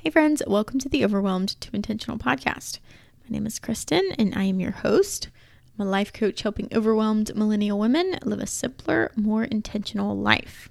Hey, 0.00 0.10
friends, 0.10 0.44
welcome 0.46 0.78
to 0.78 0.88
the 0.88 1.04
Overwhelmed 1.04 1.60
to 1.60 1.74
Intentional 1.74 2.18
podcast. 2.18 2.78
My 3.24 3.30
name 3.30 3.46
is 3.48 3.58
Kristen, 3.58 4.12
and 4.16 4.32
I 4.32 4.44
am 4.44 4.60
your 4.60 4.70
host. 4.70 5.28
I'm 5.76 5.88
a 5.88 5.90
life 5.90 6.12
coach 6.12 6.42
helping 6.42 6.68
overwhelmed 6.72 7.34
millennial 7.34 7.80
women 7.80 8.16
live 8.22 8.38
a 8.38 8.46
simpler, 8.46 9.10
more 9.16 9.42
intentional 9.42 10.16
life. 10.16 10.68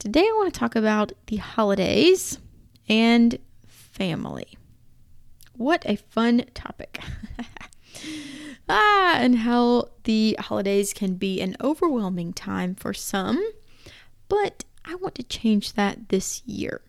Today, 0.00 0.22
I 0.22 0.34
want 0.38 0.52
to 0.52 0.58
talk 0.58 0.74
about 0.74 1.12
the 1.28 1.36
holidays 1.36 2.40
and 2.88 3.38
family. 3.68 4.58
What 5.52 5.84
a 5.86 5.94
fun 5.94 6.46
topic! 6.52 6.98
ah, 8.68 9.14
and 9.18 9.38
how 9.38 9.90
the 10.02 10.36
holidays 10.40 10.92
can 10.92 11.14
be 11.14 11.40
an 11.40 11.56
overwhelming 11.60 12.32
time 12.32 12.74
for 12.74 12.92
some, 12.92 13.40
but 14.28 14.64
I 14.84 14.96
want 14.96 15.14
to 15.14 15.22
change 15.22 15.74
that 15.74 16.08
this 16.08 16.42
year. 16.44 16.80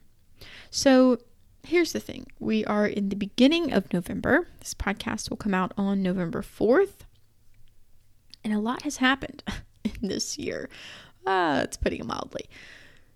So, 0.69 1.19
here's 1.63 1.91
the 1.91 1.99
thing 1.99 2.27
we 2.39 2.65
are 2.65 2.87
in 2.87 3.09
the 3.09 3.15
beginning 3.15 3.73
of 3.73 3.91
November. 3.93 4.47
This 4.59 4.73
podcast 4.73 5.29
will 5.29 5.37
come 5.37 5.53
out 5.53 5.73
on 5.77 6.01
November 6.01 6.41
4th. 6.41 7.05
And 8.43 8.53
a 8.53 8.59
lot 8.59 8.83
has 8.83 8.97
happened 8.97 9.43
in 9.83 10.07
this 10.09 10.37
year. 10.37 10.69
Uh, 11.25 11.61
it's 11.63 11.77
putting 11.77 11.99
it 11.99 12.05
mildly. 12.05 12.45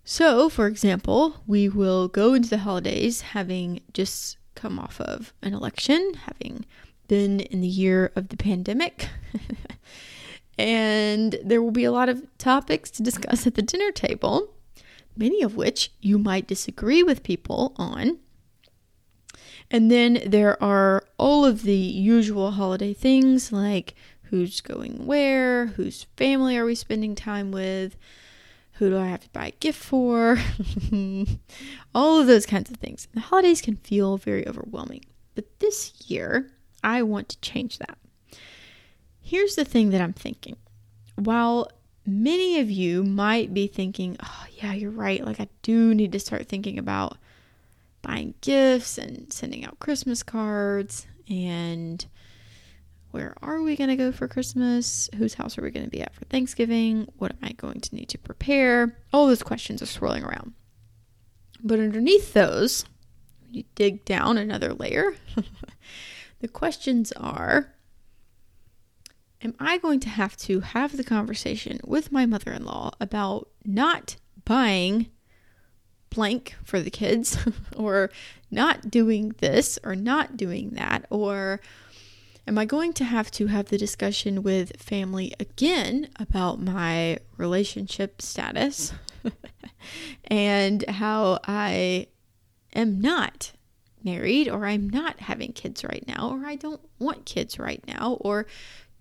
So, 0.04 0.50
for 0.50 0.68
example, 0.68 1.38
we 1.48 1.70
will 1.70 2.08
go 2.08 2.34
into 2.34 2.50
the 2.50 2.60
holidays 2.60 3.22
having 3.22 3.82
just 3.94 4.38
come 4.56 4.80
off 4.80 5.00
of 5.00 5.34
an 5.42 5.54
election, 5.54 6.14
having 6.26 6.66
been 7.08 7.40
in 7.40 7.62
the 7.62 7.68
year 7.68 8.12
of 8.16 8.30
the 8.30 8.38
pandemic. 8.38 9.08
and 10.58 11.38
there 11.44 11.62
will 11.62 11.72
be 11.72 11.84
a 11.84 11.92
lot 11.92 12.10
of 12.10 12.26
topics 12.38 12.90
to 12.92 13.04
discuss 13.04 13.46
at 13.48 13.56
the 13.56 13.62
dinner 13.62 13.92
table, 13.92 14.54
many 15.16 15.42
of 15.42 15.56
which 15.56 15.92
you 16.00 16.18
might 16.18 16.48
disagree 16.48 17.04
with 17.04 17.24
people 17.24 17.74
on. 17.78 18.20
And 19.70 19.90
then 19.90 20.22
there 20.26 20.62
are 20.62 21.06
all 21.18 21.46
of 21.46 21.64
the 21.64 21.76
usual 21.76 22.52
holiday 22.52 22.94
things 22.94 23.52
like 23.52 23.96
who's 24.24 24.62
going 24.62 25.06
where, 25.06 25.68
whose 25.68 26.08
family 26.16 26.58
are 26.58 26.66
we 26.66 26.76
spending 26.76 27.16
time 27.16 27.52
with, 27.52 27.98
who 28.74 28.90
do 28.90 28.98
I 28.98 29.08
have 29.08 29.22
to 29.22 29.30
buy 29.30 29.48
a 29.48 29.52
gift 29.52 29.82
for, 29.82 30.38
all 31.96 32.20
of 32.20 32.28
those 32.28 32.46
kinds 32.46 32.72
of 32.72 32.78
things. 32.78 33.08
The 33.14 33.20
holidays 33.20 33.62
can 33.62 33.76
feel 33.76 34.18
very 34.18 34.48
overwhelming. 34.48 35.06
But 35.36 35.60
this 35.60 35.94
year, 36.10 36.52
I 36.84 37.04
want 37.04 37.30
to 37.30 37.42
change 37.42 37.78
that. 37.78 37.98
Here's 39.22 39.56
the 39.56 39.66
thing 39.66 39.92
that 39.92 40.02
I'm 40.02 40.14
thinking. 40.14 40.58
While 41.16 41.70
many 42.12 42.60
of 42.60 42.70
you 42.70 43.04
might 43.04 43.54
be 43.54 43.68
thinking, 43.68 44.18
oh, 44.22 44.46
yeah, 44.62 44.74
you're 44.74 44.92
right. 44.92 45.26
Like, 45.26 45.40
I 45.40 45.48
do 45.62 45.94
need 45.94 46.12
to 46.12 46.20
start 46.20 46.48
thinking 46.48 46.78
about 46.78 47.18
buying 48.02 48.34
gifts 48.42 48.98
and 48.98 49.32
sending 49.32 49.66
out 49.66 49.80
Christmas 49.80 50.24
cards 50.24 51.06
and 51.30 52.06
where 53.12 53.36
are 53.42 53.62
we 53.62 53.76
going 53.76 53.90
to 53.90 53.96
go 53.96 54.12
for 54.12 54.28
Christmas? 54.28 55.10
Whose 55.18 55.34
house 55.34 55.58
are 55.58 55.62
we 55.62 55.72
going 55.72 55.86
to 55.86 55.92
be 55.92 56.02
at 56.02 56.16
for 56.16 56.26
Thanksgiving? 56.26 57.12
What 57.18 57.32
am 57.32 57.40
I 57.44 57.52
going 57.52 57.82
to 57.82 57.96
need 57.96 58.10
to 58.10 58.18
prepare? 58.18 58.98
All 59.12 59.28
those 59.28 59.44
questions 59.44 59.82
are 59.82 59.88
swirling 59.88 60.24
around. 60.24 60.54
But 61.62 61.80
underneath 61.80 62.34
those, 62.34 62.86
you 63.52 63.66
dig 63.76 64.06
down 64.06 64.38
another 64.38 64.74
layer, 64.74 65.14
the 66.40 66.48
questions 66.48 67.12
are 67.14 67.74
Am 69.44 69.56
I 69.60 69.80
going 69.80 70.00
to 70.02 70.10
have 70.10 70.38
to 70.38 70.60
have 70.60 70.96
the 70.96 71.04
conversation 71.04 71.80
with 71.84 72.12
my 72.12 72.26
mother 72.26 72.52
in 72.52 72.64
law 72.64 72.92
about 73.00 73.50
not 73.66 74.18
buying 74.46 75.08
blank 76.12 76.56
for 76.64 76.80
the 76.80 76.92
kids 76.92 77.38
or 77.76 78.12
not 78.52 78.92
doing 78.92 79.34
this 79.40 79.80
or 79.84 79.96
not 79.96 80.38
doing 80.38 80.72
that? 80.72 81.06
Or 81.10 81.60
am 82.48 82.60
I 82.60 82.66
going 82.66 82.94
to 82.94 83.04
have 83.04 83.32
to 83.32 83.48
have 83.48 83.70
the 83.70 83.80
discussion 83.80 84.44
with 84.44 84.80
family 84.80 85.34
again 85.40 86.10
about 86.20 86.62
my 86.62 87.18
relationship 87.38 88.22
status 88.22 88.94
and 90.26 90.88
how 90.88 91.40
I 91.48 92.08
am 92.76 93.02
not 93.02 93.54
married 94.04 94.50
or 94.50 94.66
I'm 94.66 94.90
not 94.90 95.20
having 95.20 95.54
kids 95.54 95.84
right 95.84 96.04
now 96.08 96.30
or 96.32 96.46
I 96.46 96.56
don't 96.56 96.82
want 97.00 97.26
kids 97.26 97.58
right 97.58 97.84
now 97.88 98.18
or 98.22 98.46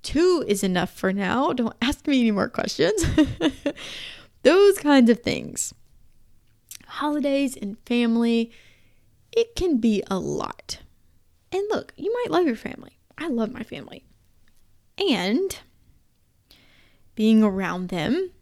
two 0.02 0.44
is 0.46 0.62
enough 0.62 0.90
for 0.90 1.12
now. 1.12 1.52
Don't 1.52 1.76
ask 1.82 2.06
me 2.06 2.20
any 2.20 2.30
more 2.30 2.48
questions. 2.48 3.04
Those 4.42 4.78
kinds 4.78 5.10
of 5.10 5.20
things 5.20 5.74
holidays 6.86 7.56
and 7.56 7.78
family, 7.86 8.50
it 9.30 9.54
can 9.54 9.78
be 9.78 10.02
a 10.10 10.18
lot. 10.18 10.80
And 11.52 11.62
look, 11.70 11.92
you 11.96 12.12
might 12.12 12.32
love 12.32 12.46
your 12.46 12.56
family. 12.56 12.98
I 13.16 13.28
love 13.28 13.52
my 13.52 13.62
family. 13.62 14.04
And 14.98 15.58
being 17.14 17.42
around 17.42 17.88
them 17.88 18.32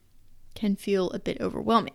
can 0.55 0.77
feel 0.77 1.11
a 1.11 1.19
bit 1.19 1.41
overwhelming. 1.41 1.95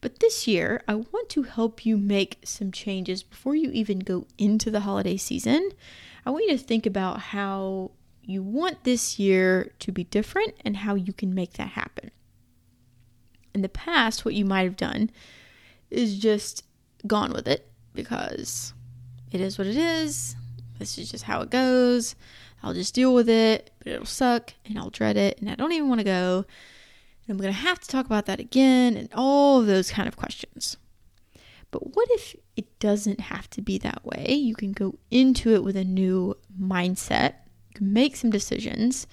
But 0.00 0.20
this 0.20 0.46
year, 0.48 0.82
I 0.88 0.96
want 0.96 1.28
to 1.30 1.42
help 1.42 1.86
you 1.86 1.96
make 1.96 2.38
some 2.44 2.72
changes 2.72 3.22
before 3.22 3.54
you 3.54 3.70
even 3.70 4.00
go 4.00 4.26
into 4.36 4.70
the 4.70 4.80
holiday 4.80 5.16
season. 5.16 5.70
I 6.26 6.30
want 6.30 6.44
you 6.46 6.56
to 6.56 6.62
think 6.62 6.86
about 6.86 7.20
how 7.20 7.92
you 8.22 8.42
want 8.42 8.84
this 8.84 9.18
year 9.18 9.72
to 9.80 9.92
be 9.92 10.04
different 10.04 10.54
and 10.64 10.78
how 10.78 10.94
you 10.94 11.12
can 11.12 11.34
make 11.34 11.54
that 11.54 11.70
happen. 11.70 12.10
In 13.54 13.62
the 13.62 13.68
past, 13.68 14.24
what 14.24 14.34
you 14.34 14.44
might 14.44 14.62
have 14.62 14.76
done 14.76 15.10
is 15.90 16.18
just 16.18 16.64
gone 17.06 17.32
with 17.32 17.46
it 17.46 17.70
because 17.94 18.72
it 19.30 19.40
is 19.40 19.58
what 19.58 19.66
it 19.66 19.76
is. 19.76 20.36
This 20.78 20.98
is 20.98 21.10
just 21.10 21.24
how 21.24 21.42
it 21.42 21.50
goes. 21.50 22.14
I'll 22.62 22.74
just 22.74 22.94
deal 22.94 23.12
with 23.12 23.28
it, 23.28 23.70
but 23.78 23.88
it'll 23.88 24.06
suck 24.06 24.54
and 24.64 24.78
I'll 24.78 24.90
dread 24.90 25.16
it 25.16 25.40
and 25.40 25.50
I 25.50 25.54
don't 25.54 25.72
even 25.72 25.88
want 25.88 26.00
to 26.00 26.04
go. 26.04 26.44
And 27.26 27.34
I'm 27.34 27.38
going 27.38 27.52
to 27.52 27.58
have 27.58 27.80
to 27.80 27.88
talk 27.88 28.06
about 28.06 28.26
that 28.26 28.40
again 28.40 28.96
and 28.96 29.08
all 29.14 29.60
of 29.60 29.66
those 29.66 29.90
kind 29.90 30.08
of 30.08 30.16
questions. 30.16 30.76
But 31.70 31.94
what 31.96 32.08
if 32.12 32.36
it 32.56 32.78
doesn't 32.78 33.20
have 33.20 33.48
to 33.50 33.62
be 33.62 33.78
that 33.78 34.04
way? 34.04 34.32
You 34.34 34.54
can 34.54 34.72
go 34.72 34.98
into 35.10 35.54
it 35.54 35.64
with 35.64 35.76
a 35.76 35.84
new 35.84 36.36
mindset, 36.60 37.34
make 37.80 38.16
some 38.16 38.30
decisions, 38.30 39.06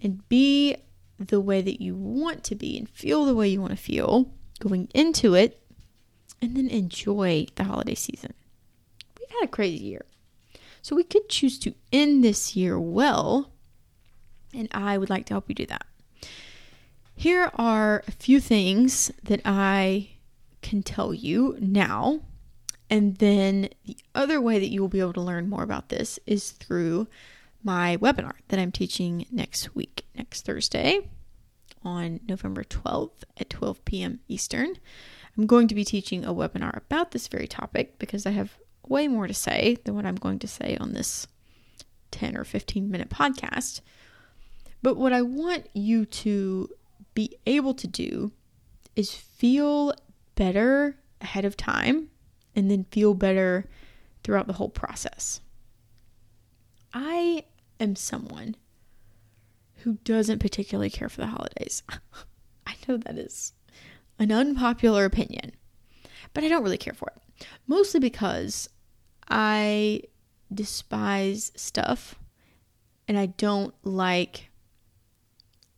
and 0.00 0.28
be 0.28 0.76
the 1.18 1.40
way 1.40 1.60
that 1.60 1.80
you 1.80 1.94
want 1.94 2.42
to 2.44 2.54
be 2.54 2.76
and 2.76 2.88
feel 2.88 3.24
the 3.24 3.34
way 3.34 3.48
you 3.48 3.60
want 3.60 3.72
to 3.72 3.76
feel 3.76 4.30
going 4.58 4.88
into 4.94 5.34
it 5.34 5.62
and 6.40 6.56
then 6.56 6.68
enjoy 6.68 7.46
the 7.54 7.64
holiday 7.64 7.94
season. 7.94 8.34
We've 9.18 9.30
had 9.30 9.44
a 9.44 9.48
crazy 9.48 9.84
year. 9.84 10.04
So 10.82 10.96
we 10.96 11.04
could 11.04 11.28
choose 11.28 11.58
to 11.60 11.74
end 11.92 12.24
this 12.24 12.56
year 12.56 12.78
well, 12.78 13.52
and 14.52 14.68
I 14.72 14.98
would 14.98 15.10
like 15.10 15.26
to 15.26 15.34
help 15.34 15.48
you 15.48 15.54
do 15.54 15.66
that. 15.66 15.86
Here 17.14 17.52
are 17.54 18.02
a 18.08 18.12
few 18.12 18.40
things 18.40 19.12
that 19.22 19.40
I 19.44 20.10
can 20.60 20.82
tell 20.82 21.14
you 21.14 21.56
now. 21.60 22.20
And 22.90 23.16
then 23.16 23.68
the 23.86 23.96
other 24.14 24.40
way 24.40 24.58
that 24.58 24.70
you 24.70 24.80
will 24.80 24.88
be 24.88 25.00
able 25.00 25.12
to 25.14 25.20
learn 25.20 25.48
more 25.48 25.62
about 25.62 25.88
this 25.88 26.18
is 26.26 26.50
through 26.50 27.06
my 27.64 27.96
webinar 27.98 28.34
that 28.48 28.58
I'm 28.58 28.72
teaching 28.72 29.26
next 29.30 29.74
week, 29.74 30.04
next 30.16 30.44
Thursday 30.44 31.08
on 31.84 32.20
November 32.28 32.64
12th 32.64 33.24
at 33.38 33.50
12 33.50 33.84
p.m. 33.84 34.20
Eastern. 34.28 34.74
I'm 35.36 35.46
going 35.46 35.68
to 35.68 35.74
be 35.74 35.84
teaching 35.84 36.24
a 36.24 36.34
webinar 36.34 36.76
about 36.76 37.12
this 37.12 37.28
very 37.28 37.46
topic 37.46 37.98
because 37.98 38.26
I 38.26 38.30
have 38.30 38.58
way 38.86 39.08
more 39.08 39.26
to 39.26 39.34
say 39.34 39.78
than 39.84 39.94
what 39.94 40.06
I'm 40.06 40.16
going 40.16 40.38
to 40.40 40.48
say 40.48 40.76
on 40.78 40.92
this 40.92 41.26
10 42.10 42.36
or 42.36 42.44
15 42.44 42.90
minute 42.90 43.08
podcast. 43.08 43.80
But 44.82 44.96
what 44.96 45.12
I 45.12 45.22
want 45.22 45.68
you 45.74 46.04
to 46.06 46.68
be 47.14 47.36
able 47.46 47.74
to 47.74 47.86
do 47.86 48.32
is 48.96 49.14
feel 49.14 49.94
better 50.34 50.96
ahead 51.20 51.44
of 51.44 51.56
time 51.56 52.10
and 52.54 52.70
then 52.70 52.84
feel 52.90 53.14
better 53.14 53.68
throughout 54.22 54.46
the 54.46 54.54
whole 54.54 54.68
process. 54.68 55.40
I 56.92 57.44
am 57.82 57.96
someone 57.96 58.56
who 59.82 59.94
doesn't 60.04 60.38
particularly 60.38 60.90
care 60.90 61.08
for 61.08 61.20
the 61.20 61.26
holidays. 61.26 61.82
I 62.66 62.74
know 62.86 62.96
that 62.96 63.18
is 63.18 63.52
an 64.18 64.30
unpopular 64.30 65.04
opinion, 65.04 65.52
but 66.32 66.44
I 66.44 66.48
don't 66.48 66.62
really 66.62 66.78
care 66.78 66.94
for 66.94 67.12
it. 67.14 67.46
Mostly 67.66 68.00
because 68.00 68.68
I 69.28 70.02
despise 70.52 71.50
stuff 71.56 72.14
and 73.08 73.18
I 73.18 73.26
don't 73.26 73.74
like 73.82 74.50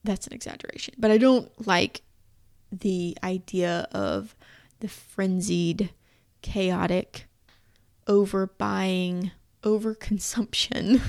that's 0.05 0.27
an 0.27 0.35
exaggeration, 0.35 0.95
but 0.99 1.11
I 1.11 1.17
don't 1.19 1.51
like 1.67 2.03
the 2.71 3.17
idea 3.25 3.89
of 3.93 4.37
the 4.81 4.89
frenzied, 4.89 5.91
chaotic, 6.43 7.27
overbuying, 8.07 9.31
overconsumption 9.65 11.01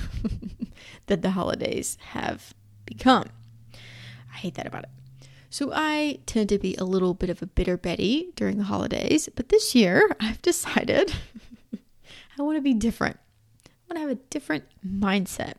that 1.07 1.21
the 1.21 1.31
holidays 1.31 1.97
have 2.09 2.53
become. 2.85 3.29
I 4.33 4.37
hate 4.37 4.55
that 4.55 4.67
about 4.67 4.83
it. 4.83 4.89
So 5.49 5.71
I 5.73 6.19
tend 6.25 6.49
to 6.49 6.59
be 6.59 6.75
a 6.75 6.83
little 6.83 7.13
bit 7.13 7.29
of 7.29 7.41
a 7.41 7.45
bitter 7.45 7.77
Betty 7.77 8.31
during 8.35 8.57
the 8.57 8.65
holidays, 8.65 9.29
but 9.35 9.49
this 9.49 9.75
year 9.75 10.15
I've 10.19 10.41
decided 10.41 11.13
I 12.37 12.41
want 12.41 12.57
to 12.57 12.61
be 12.61 12.73
different. 12.73 13.17
I 13.65 13.69
want 13.93 13.97
to 13.97 14.01
have 14.01 14.09
a 14.09 14.29
different 14.29 14.65
mindset. 14.85 15.53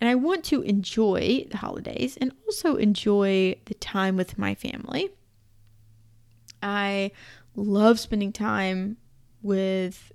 And 0.00 0.08
I 0.08 0.14
want 0.14 0.44
to 0.44 0.62
enjoy 0.62 1.46
the 1.50 1.56
holidays 1.56 2.16
and 2.16 2.32
also 2.46 2.76
enjoy 2.76 3.56
the 3.64 3.74
time 3.74 4.16
with 4.16 4.38
my 4.38 4.54
family. 4.54 5.10
I 6.62 7.10
love 7.56 7.98
spending 7.98 8.32
time 8.32 8.96
with 9.42 10.12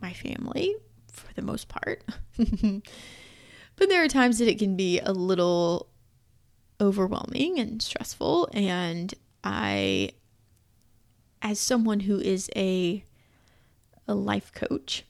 my 0.00 0.12
family 0.12 0.74
for 1.12 1.32
the 1.34 1.42
most 1.42 1.68
part. 1.68 2.04
but 2.36 3.88
there 3.88 4.02
are 4.02 4.08
times 4.08 4.38
that 4.38 4.48
it 4.48 4.58
can 4.58 4.76
be 4.76 4.98
a 5.00 5.12
little 5.12 5.88
overwhelming 6.80 7.58
and 7.58 7.80
stressful. 7.80 8.48
And 8.52 9.14
I, 9.44 10.10
as 11.40 11.58
someone 11.60 12.00
who 12.00 12.18
is 12.18 12.50
a, 12.56 13.04
a 14.08 14.14
life 14.14 14.52
coach, 14.52 15.04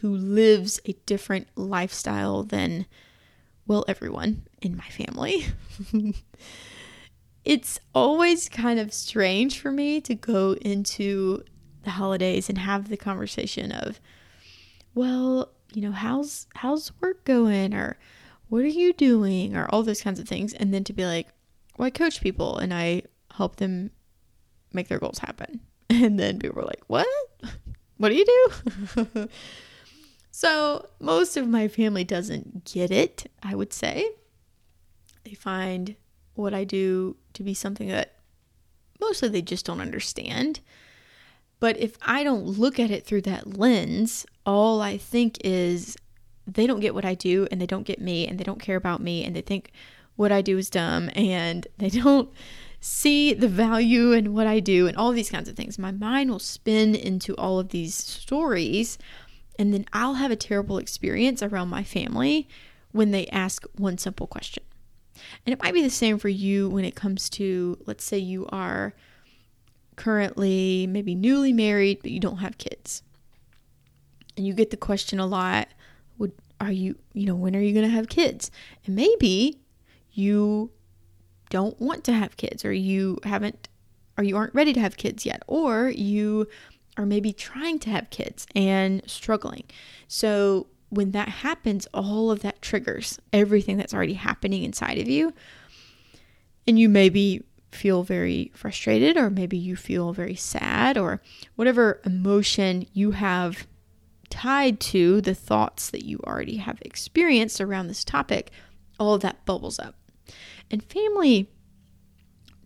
who 0.00 0.14
lives 0.14 0.80
a 0.86 0.92
different 1.06 1.48
lifestyle 1.56 2.42
than, 2.42 2.86
well, 3.66 3.84
everyone 3.86 4.46
in 4.62 4.76
my 4.76 4.84
family. 4.84 5.46
it's 7.44 7.78
always 7.94 8.48
kind 8.48 8.78
of 8.78 8.92
strange 8.92 9.58
for 9.60 9.70
me 9.70 10.00
to 10.00 10.14
go 10.14 10.52
into 10.60 11.42
the 11.84 11.90
holidays 11.90 12.48
and 12.48 12.58
have 12.58 12.88
the 12.88 12.96
conversation 12.96 13.72
of, 13.72 14.00
well, 15.00 15.48
you 15.72 15.80
know, 15.80 15.92
how's 15.92 16.46
how's 16.54 16.92
work 17.00 17.24
going 17.24 17.72
or 17.72 17.96
what 18.50 18.62
are 18.62 18.66
you 18.66 18.92
doing 18.92 19.56
or 19.56 19.66
all 19.70 19.82
those 19.82 20.02
kinds 20.02 20.20
of 20.20 20.28
things 20.28 20.52
and 20.52 20.74
then 20.74 20.84
to 20.84 20.92
be 20.92 21.06
like, 21.06 21.28
well, 21.78 21.86
I 21.86 21.90
coach 21.90 22.20
people 22.20 22.58
and 22.58 22.74
I 22.74 23.04
help 23.34 23.56
them 23.56 23.92
make 24.74 24.88
their 24.88 24.98
goals 24.98 25.18
happen. 25.18 25.60
And 25.90 26.20
then 26.20 26.38
people 26.38 26.54
were 26.54 26.68
like, 26.68 26.84
"What? 26.86 27.08
What 27.96 28.10
do 28.10 28.14
you 28.14 28.24
do?" 28.24 29.28
So, 30.30 30.88
most 31.00 31.36
of 31.36 31.48
my 31.48 31.66
family 31.66 32.04
doesn't 32.04 32.64
get 32.64 32.92
it, 32.92 33.28
I 33.42 33.56
would 33.56 33.72
say. 33.72 34.08
They 35.24 35.34
find 35.34 35.96
what 36.34 36.54
I 36.54 36.62
do 36.62 37.16
to 37.34 37.42
be 37.42 37.52
something 37.52 37.88
that 37.88 38.14
mostly 39.00 39.28
they 39.28 39.42
just 39.42 39.66
don't 39.66 39.80
understand. 39.80 40.60
But 41.60 41.76
if 41.78 41.96
I 42.02 42.24
don't 42.24 42.44
look 42.44 42.80
at 42.80 42.90
it 42.90 43.04
through 43.04 43.22
that 43.22 43.58
lens, 43.58 44.26
all 44.44 44.80
I 44.80 44.96
think 44.96 45.38
is 45.44 45.96
they 46.46 46.66
don't 46.66 46.80
get 46.80 46.94
what 46.94 47.04
I 47.04 47.14
do 47.14 47.46
and 47.50 47.60
they 47.60 47.66
don't 47.66 47.86
get 47.86 48.00
me 48.00 48.26
and 48.26 48.40
they 48.40 48.44
don't 48.44 48.60
care 48.60 48.76
about 48.76 49.02
me 49.02 49.24
and 49.24 49.36
they 49.36 49.42
think 49.42 49.70
what 50.16 50.32
I 50.32 50.42
do 50.42 50.58
is 50.58 50.70
dumb 50.70 51.10
and 51.14 51.66
they 51.78 51.90
don't 51.90 52.30
see 52.80 53.34
the 53.34 53.48
value 53.48 54.12
in 54.12 54.32
what 54.32 54.46
I 54.46 54.58
do 54.58 54.86
and 54.86 54.96
all 54.96 55.12
these 55.12 55.30
kinds 55.30 55.48
of 55.48 55.54
things. 55.54 55.78
My 55.78 55.92
mind 55.92 56.30
will 56.30 56.38
spin 56.38 56.94
into 56.94 57.36
all 57.36 57.58
of 57.58 57.68
these 57.68 57.94
stories 57.94 58.98
and 59.58 59.74
then 59.74 59.84
I'll 59.92 60.14
have 60.14 60.30
a 60.30 60.36
terrible 60.36 60.78
experience 60.78 61.42
around 61.42 61.68
my 61.68 61.84
family 61.84 62.48
when 62.92 63.10
they 63.10 63.26
ask 63.26 63.64
one 63.76 63.98
simple 63.98 64.26
question. 64.26 64.64
And 65.44 65.52
it 65.52 65.62
might 65.62 65.74
be 65.74 65.82
the 65.82 65.90
same 65.90 66.18
for 66.18 66.30
you 66.30 66.70
when 66.70 66.86
it 66.86 66.94
comes 66.94 67.28
to, 67.30 67.78
let's 67.84 68.04
say, 68.04 68.16
you 68.16 68.46
are 68.46 68.94
currently 70.00 70.86
maybe 70.86 71.14
newly 71.14 71.52
married, 71.52 71.98
but 72.00 72.10
you 72.10 72.20
don't 72.20 72.38
have 72.38 72.56
kids. 72.56 73.02
And 74.34 74.46
you 74.46 74.54
get 74.54 74.70
the 74.70 74.78
question 74.78 75.20
a 75.20 75.26
lot 75.26 75.68
would 76.16 76.32
are 76.58 76.72
you, 76.72 76.96
you 77.12 77.26
know, 77.26 77.34
when 77.34 77.54
are 77.54 77.60
you 77.60 77.74
going 77.74 77.84
to 77.84 77.94
have 77.94 78.08
kids? 78.08 78.50
And 78.86 78.96
maybe 78.96 79.60
you 80.12 80.70
don't 81.50 81.78
want 81.78 82.02
to 82.04 82.14
have 82.14 82.38
kids 82.38 82.64
or 82.64 82.72
you 82.72 83.18
haven't 83.24 83.68
or 84.16 84.24
you 84.24 84.38
aren't 84.38 84.54
ready 84.54 84.72
to 84.72 84.80
have 84.80 84.96
kids 84.96 85.26
yet 85.26 85.42
or 85.46 85.90
you 85.90 86.46
are 86.96 87.04
maybe 87.04 87.32
trying 87.32 87.78
to 87.80 87.90
have 87.90 88.08
kids 88.08 88.46
and 88.54 89.02
struggling. 89.06 89.64
So 90.08 90.66
when 90.88 91.10
that 91.10 91.28
happens, 91.28 91.86
all 91.92 92.30
of 92.30 92.40
that 92.40 92.62
triggers 92.62 93.18
everything 93.34 93.76
that's 93.76 93.92
already 93.92 94.14
happening 94.14 94.62
inside 94.64 94.98
of 94.98 95.08
you. 95.08 95.34
And 96.66 96.78
you 96.78 96.88
maybe 96.88 97.42
feel 97.72 98.02
very 98.02 98.50
frustrated, 98.54 99.16
or 99.16 99.30
maybe 99.30 99.56
you 99.56 99.76
feel 99.76 100.12
very 100.12 100.34
sad, 100.34 100.98
or 100.98 101.22
whatever 101.56 102.00
emotion 102.04 102.86
you 102.92 103.12
have 103.12 103.66
tied 104.28 104.80
to 104.80 105.20
the 105.20 105.34
thoughts 105.34 105.90
that 105.90 106.04
you 106.04 106.20
already 106.24 106.56
have 106.56 106.78
experienced 106.82 107.60
around 107.60 107.88
this 107.88 108.04
topic, 108.04 108.50
all 108.98 109.14
of 109.14 109.22
that 109.22 109.44
bubbles 109.44 109.78
up. 109.78 109.96
And 110.70 110.82
family 110.84 111.50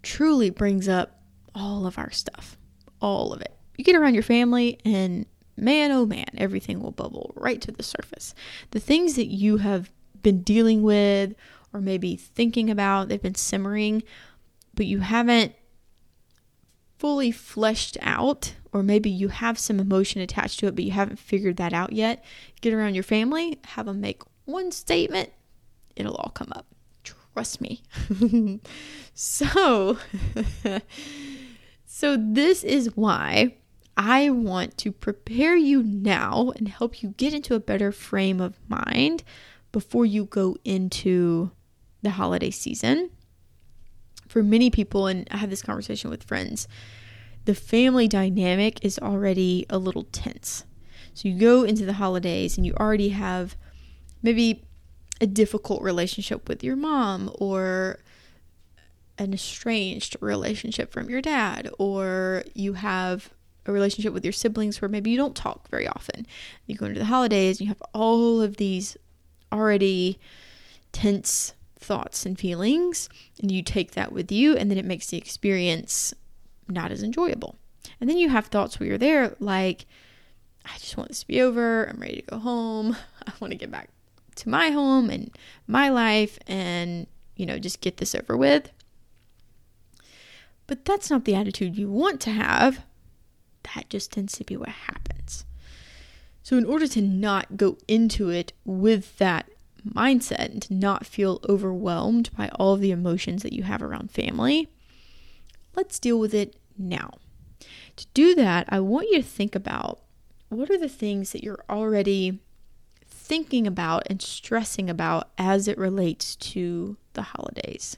truly 0.03 0.51
brings 0.51 0.89
up 0.89 1.23
all 1.55 1.87
of 1.87 1.99
our 1.99 2.11
stuff, 2.11 2.59
all 3.01 3.33
of 3.33 3.41
it 3.41 3.55
you 3.77 3.85
get 3.85 3.97
around 3.97 4.15
your 4.15 4.23
family 4.23 4.79
and 4.85 5.27
man 5.57 5.91
oh 5.91 6.07
man 6.07 6.27
everything 6.37 6.81
will 6.81 6.91
bubble 6.91 7.33
right 7.37 7.61
to 7.61 7.73
the 7.73 7.83
surface 7.83 8.35
the 8.73 8.81
things 8.81 9.15
that 9.17 9.27
you 9.27 9.59
have 9.59 9.91
been 10.23 10.43
dealing 10.43 10.83
with 10.83 11.35
or 11.73 11.81
maybe 11.81 12.17
thinking 12.17 12.71
about 12.71 13.09
they've 13.09 13.23
been 13.23 13.35
simmering 13.35 14.03
but 14.75 14.87
you 14.87 15.01
haven't 15.01 15.55
fully 16.99 17.31
fleshed 17.31 17.97
out 18.01 18.55
or 18.73 18.83
maybe 18.83 19.11
you 19.11 19.29
have 19.29 19.59
some 19.59 19.81
emotion 19.81 20.21
attached 20.21 20.59
to 20.61 20.67
it 20.67 20.75
but 20.75 20.85
you 20.85 20.93
haven't 20.93 21.19
figured 21.19 21.57
that 21.57 21.73
out 21.73 21.93
yet 21.93 22.25
get 22.61 22.73
around 22.73 22.95
your 22.95 23.03
family 23.03 23.59
have 23.65 23.87
them 23.87 24.01
make 24.01 24.23
one 24.45 24.71
statement 24.71 25.31
it'll 25.97 26.15
all 26.17 26.31
come 26.31 26.53
up 26.53 26.67
trust 27.03 27.61
me 27.61 27.83
so 29.15 29.99
so 31.87 32.17
this 32.17 32.63
is 32.63 32.97
why 32.97 33.55
I 33.97 34.31
want 34.31 34.77
to 34.79 34.93
prepare 34.93 35.57
you 35.57 35.83
now 35.83 36.53
and 36.57 36.69
help 36.69 37.03
you 37.03 37.15
get 37.17 37.33
into 37.33 37.55
a 37.55 37.61
better 37.61 37.93
frame 37.93 38.41
of 38.41 38.59
mind 38.69 39.23
before 39.73 40.05
you 40.05 40.25
go 40.25 40.57
into 40.65 41.53
the 42.03 42.11
holiday 42.11 42.51
season. 42.51 43.11
For 44.35 44.43
many 44.43 44.69
people, 44.69 45.07
and 45.07 45.29
I 45.31 45.37
have 45.37 45.49
this 45.49 45.63
conversation 45.63 46.11
with 46.11 46.25
friends, 46.25 46.67
the 47.45 47.55
family 47.55 48.09
dynamic 48.09 48.85
is 48.85 48.99
already 48.99 49.65
a 49.71 49.79
little 49.79 50.09
tense. 50.11 50.65
So 51.15 51.29
you 51.29 51.39
go 51.39 51.63
into 51.63 51.87
the 51.87 51.93
holidays 51.93 52.57
and 52.57 52.67
you 52.67 52.75
already 52.75 53.11
have 53.11 53.57
maybe 54.25 54.65
a 55.21 55.29
difficult 55.29 55.83
relationship 55.83 56.49
with 56.49 56.65
your 56.65 56.75
mom 56.75 57.31
or 57.39 58.01
an 59.19 59.33
estranged 59.33 60.17
relationship 60.19 60.93
from 60.93 61.09
your 61.09 61.23
dad, 61.23 61.71
or 61.79 62.43
you 62.55 62.73
have 62.73 63.33
a 63.67 63.71
relationship 63.71 64.13
with 64.13 64.25
your 64.25 64.33
siblings 64.33 64.83
where 64.83 64.89
maybe 64.89 65.13
you 65.13 65.17
don't 65.17 65.37
talk 65.37 65.69
very 65.69 65.87
often. 65.87 66.27
You 66.67 66.75
go 66.75 66.87
into 66.87 66.99
the 66.99 67.05
holidays 67.05 67.61
and 67.61 67.69
you 67.69 67.71
have 67.71 67.83
all 67.93 68.41
of 68.41 68.57
these 68.57 68.97
already 69.53 70.19
tense 70.91 71.55
thoughts 71.85 72.27
and 72.27 72.39
feelings, 72.39 73.09
and 73.41 73.51
you 73.51 73.63
take 73.63 73.93
that 73.93 74.13
with 74.13 74.33
you, 74.33 74.57
and 74.57 74.71
then 74.71 74.79
it 74.79 74.85
makes 74.85 75.07
the 75.07 75.19
experience 75.19 76.15
not 76.69 76.91
as 76.91 77.03
enjoyable. 77.03 77.57
And 78.01 78.09
then 78.09 78.17
you 78.17 78.29
have 78.31 78.47
thoughts 78.47 78.79
where 78.81 78.89
you're 78.89 78.99
there, 78.99 79.37
like, 79.39 79.87
I 80.65 80.79
just 80.79 80.97
want 80.97 81.11
this 81.11 81.21
to 81.21 81.27
be 81.27 81.41
over. 81.43 81.85
I'm 81.85 82.01
ready 82.01 82.17
to 82.17 82.23
go 82.23 82.39
home. 82.39 82.97
I 83.27 83.33
want 83.39 83.53
to 83.53 83.59
get 83.59 83.71
back 83.71 83.91
to 84.37 84.49
my 84.49 84.71
home 84.71 85.11
and 85.11 85.31
my 85.67 85.91
life 85.91 86.39
and, 86.47 87.07
you 87.37 87.47
know, 87.47 87.59
just 87.59 87.81
get 87.81 87.99
this 87.99 88.15
over 88.15 88.37
with. 88.37 88.71
But 90.67 90.87
that's 90.87 91.11
not 91.11 91.27
the 91.27 91.35
attitude 91.35 91.77
you 91.77 91.91
want 91.91 92.21
to 92.23 92.31
have 92.31 92.81
that 93.75 93.89
just 93.89 94.13
tends 94.13 94.35
to 94.35 94.45
be 94.45 94.57
what 94.57 94.69
happens. 94.69 95.45
So, 96.43 96.57
in 96.57 96.65
order 96.65 96.87
to 96.89 97.01
not 97.01 97.57
go 97.57 97.79
into 97.89 98.29
it 98.29 98.53
with 98.65 99.17
that 99.19 99.49
mindset 99.89 100.53
and 100.53 100.63
to 100.63 100.75
not 100.75 101.07
feel 101.07 101.41
overwhelmed 101.49 102.31
by 102.37 102.49
all 102.55 102.75
of 102.75 102.81
the 102.81 102.91
emotions 102.91 103.43
that 103.43 103.53
you 103.53 103.63
have 103.65 103.83
around 103.83 104.11
family, 104.11 104.69
let's 105.75 105.99
deal 105.99 106.19
with 106.19 106.35
it 106.35 106.57
now. 106.79 107.11
To 107.97 108.07
do 108.15 108.35
that, 108.35 108.67
I 108.69 108.81
want 108.81 109.09
you 109.11 109.19
to 109.19 109.29
think 109.29 109.55
about 109.55 110.01
what 110.49 110.71
are 110.71 110.79
the 110.79 110.89
things 110.89 111.33
that 111.33 111.45
you're 111.45 111.65
already 111.69 112.41
thinking 113.07 113.67
about 113.67 114.07
and 114.11 114.21
stressing 114.21 114.91
about 114.91 115.31
as 115.39 115.67
it 115.69 115.79
relates 115.79 116.37
to 116.37 116.97
the 117.15 117.23
holidays. 117.23 117.97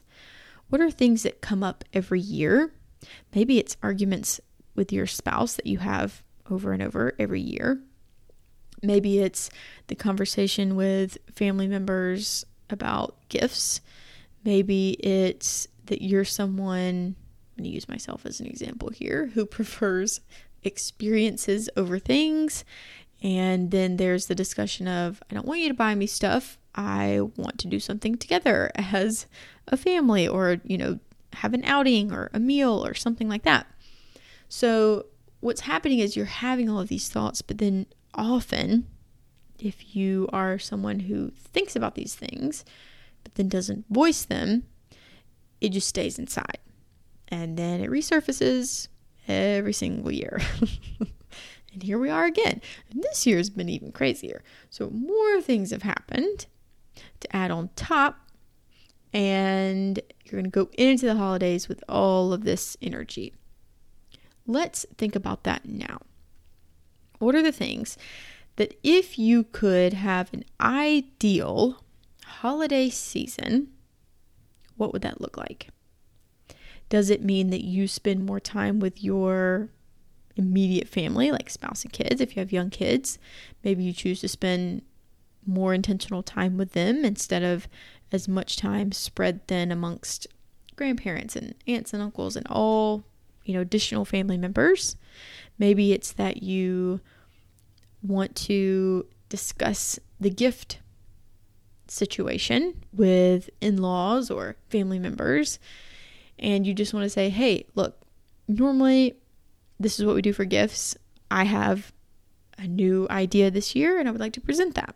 What 0.69 0.81
are 0.81 0.91
things 0.91 1.23
that 1.23 1.41
come 1.41 1.63
up 1.63 1.83
every 1.93 2.19
year? 2.19 2.73
Maybe 3.33 3.57
it's 3.57 3.77
arguments 3.83 4.39
with 4.75 4.91
your 4.91 5.05
spouse 5.05 5.55
that 5.55 5.67
you 5.67 5.79
have 5.79 6.23
over 6.49 6.71
and 6.71 6.81
over 6.81 7.13
every 7.19 7.41
year. 7.41 7.81
Maybe 8.81 9.19
it's 9.19 9.49
the 9.87 9.95
conversation 9.95 10.75
with 10.75 11.17
family 11.33 11.67
members 11.67 12.45
about 12.69 13.15
gifts. 13.29 13.81
Maybe 14.43 14.91
it's 14.99 15.67
that 15.85 16.01
you're 16.01 16.25
someone, 16.25 17.15
I'm 17.15 17.63
going 17.63 17.63
to 17.63 17.69
use 17.69 17.89
myself 17.89 18.25
as 18.25 18.39
an 18.39 18.47
example 18.47 18.89
here, 18.89 19.31
who 19.33 19.45
prefers 19.47 20.21
experiences 20.63 21.69
over 21.75 21.99
things. 21.99 22.63
And 23.23 23.71
then 23.71 23.97
there's 23.97 24.27
the 24.27 24.35
discussion 24.35 24.87
of, 24.87 25.23
I 25.29 25.33
don't 25.33 25.47
want 25.47 25.61
you 25.61 25.69
to 25.69 25.73
buy 25.73 25.95
me 25.95 26.05
stuff. 26.05 26.57
I 26.75 27.21
want 27.35 27.57
to 27.59 27.67
do 27.67 27.79
something 27.79 28.15
together 28.17 28.69
as 28.75 29.25
a 29.67 29.77
family 29.77 30.27
or, 30.27 30.57
you 30.63 30.77
know, 30.77 30.99
have 31.33 31.53
an 31.53 31.63
outing 31.65 32.11
or 32.11 32.29
a 32.33 32.39
meal 32.39 32.85
or 32.85 32.93
something 32.93 33.27
like 33.27 33.43
that. 33.43 33.65
So, 34.49 35.07
what's 35.39 35.61
happening 35.61 35.99
is 35.99 36.15
you're 36.15 36.25
having 36.25 36.69
all 36.69 36.79
of 36.79 36.87
these 36.87 37.09
thoughts, 37.09 37.41
but 37.41 37.57
then 37.57 37.85
often, 38.13 38.87
if 39.59 39.95
you 39.95 40.29
are 40.31 40.59
someone 40.59 41.01
who 41.01 41.31
thinks 41.31 41.75
about 41.75 41.95
these 41.95 42.15
things, 42.15 42.63
but 43.23 43.35
then 43.35 43.49
doesn't 43.49 43.85
voice 43.89 44.25
them, 44.25 44.63
it 45.61 45.69
just 45.69 45.87
stays 45.87 46.19
inside. 46.19 46.59
And 47.29 47.57
then 47.57 47.81
it 47.81 47.89
resurfaces 47.89 48.87
every 49.27 49.73
single 49.73 50.11
year. 50.11 50.39
and 51.73 51.83
here 51.83 51.99
we 51.99 52.09
are 52.09 52.25
again. 52.25 52.61
And 52.89 53.03
this 53.03 53.25
year's 53.25 53.49
been 53.49 53.69
even 53.69 53.91
crazier. 53.91 54.43
So 54.69 54.89
more 54.89 55.41
things 55.41 55.71
have 55.71 55.83
happened 55.83 56.45
to 57.19 57.35
add 57.35 57.51
on 57.51 57.69
top. 57.75 58.19
And 59.13 59.99
you're 60.23 60.41
going 60.41 60.51
to 60.51 60.65
go 60.65 60.69
into 60.77 61.05
the 61.05 61.15
holidays 61.15 61.67
with 61.67 61.83
all 61.89 62.33
of 62.33 62.43
this 62.43 62.77
energy. 62.81 63.33
Let's 64.45 64.85
think 64.97 65.15
about 65.15 65.43
that 65.43 65.67
now. 65.67 65.99
What 67.19 67.35
are 67.35 67.43
the 67.43 67.51
things 67.51 67.97
that 68.57 68.77
if 68.83 69.17
you 69.17 69.43
could 69.43 69.93
have 69.93 70.33
an 70.33 70.43
ideal 70.59 71.83
holiday 72.25 72.89
season, 72.89 73.69
what 74.75 74.93
would 74.93 75.01
that 75.03 75.21
look 75.21 75.37
like? 75.37 75.69
Does 76.89 77.09
it 77.09 77.23
mean 77.23 77.49
that 77.49 77.65
you 77.65 77.87
spend 77.87 78.25
more 78.25 78.39
time 78.39 78.79
with 78.79 79.03
your 79.03 79.69
immediate 80.35 80.87
family, 80.87 81.31
like 81.31 81.49
spouse 81.49 81.83
and 81.83 81.91
kids? 81.91 82.21
If 82.21 82.35
you 82.35 82.39
have 82.39 82.51
young 82.51 82.69
kids, 82.69 83.19
maybe 83.63 83.83
you 83.83 83.93
choose 83.93 84.21
to 84.21 84.27
spend 84.27 84.83
more 85.45 85.73
intentional 85.73 86.23
time 86.23 86.57
with 86.57 86.73
them 86.73 87.03
instead 87.03 87.43
of 87.43 87.67
as 88.11 88.27
much 88.27 88.57
time 88.57 88.91
spread 88.91 89.47
thin 89.47 89.71
amongst 89.71 90.27
grandparents 90.75 91.35
and 91.35 91.55
aunts 91.67 91.93
and 91.93 92.01
uncles 92.01 92.35
and 92.35 92.45
all, 92.49 93.03
you 93.43 93.53
know, 93.53 93.61
additional 93.61 94.05
family 94.05 94.37
members. 94.37 94.95
Maybe 95.59 95.93
it's 95.93 96.13
that 96.13 96.43
you 96.43 97.01
want 98.01 98.35
to 98.35 99.07
discuss 99.29 99.99
the 100.19 100.29
gift 100.29 100.79
situation 101.87 102.83
with 102.93 103.49
in 103.61 103.81
laws 103.81 104.29
or 104.29 104.55
family 104.69 104.99
members, 104.99 105.59
and 106.39 106.65
you 106.67 106.73
just 106.73 106.93
want 106.93 107.03
to 107.05 107.09
say, 107.09 107.29
hey, 107.29 107.65
look, 107.75 107.99
normally 108.47 109.15
this 109.79 109.99
is 109.99 110.05
what 110.05 110.15
we 110.15 110.21
do 110.21 110.33
for 110.33 110.45
gifts. 110.45 110.95
I 111.29 111.43
have 111.43 111.91
a 112.57 112.67
new 112.67 113.07
idea 113.09 113.51
this 113.51 113.75
year 113.75 113.99
and 113.99 114.07
I 114.07 114.11
would 114.11 114.21
like 114.21 114.33
to 114.33 114.41
present 114.41 114.75
that. 114.75 114.95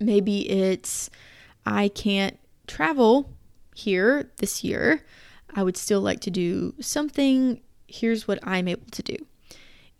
Maybe 0.00 0.48
it's 0.50 1.08
I 1.64 1.88
can't 1.88 2.38
travel 2.66 3.32
here 3.74 4.30
this 4.38 4.62
year. 4.62 5.04
I 5.54 5.62
would 5.62 5.76
still 5.76 6.00
like 6.00 6.20
to 6.20 6.30
do 6.30 6.74
something. 6.80 7.60
Here's 7.86 8.28
what 8.28 8.38
I'm 8.42 8.68
able 8.68 8.90
to 8.90 9.02
do. 9.02 9.16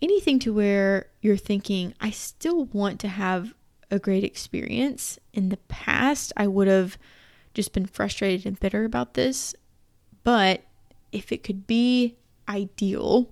Anything 0.02 0.38
to 0.40 0.52
where 0.52 1.06
you're 1.20 1.36
thinking, 1.36 1.94
I 2.00 2.10
still 2.10 2.66
want 2.66 3.00
to 3.00 3.08
have 3.08 3.54
a 3.90 3.98
great 3.98 4.24
experience. 4.24 5.18
In 5.32 5.48
the 5.48 5.56
past, 5.56 6.32
I 6.36 6.46
would 6.46 6.68
have 6.68 6.98
just 7.54 7.72
been 7.72 7.86
frustrated 7.86 8.44
and 8.44 8.58
bitter 8.58 8.84
about 8.84 9.14
this. 9.14 9.54
But 10.24 10.62
if 11.12 11.32
it 11.32 11.42
could 11.42 11.66
be 11.66 12.16
ideal, 12.48 13.30